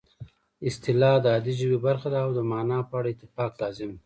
اصطلاح 0.67 1.15
د 1.21 1.25
عادي 1.33 1.53
ژبې 1.59 1.77
برخه 1.87 2.07
ده 2.13 2.19
او 2.25 2.29
د 2.37 2.39
مانا 2.51 2.79
په 2.89 2.93
اړه 2.99 3.07
اتفاق 3.13 3.51
لازم 3.61 3.89
دی 3.95 3.99